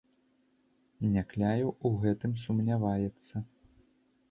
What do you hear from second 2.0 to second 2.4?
гэтым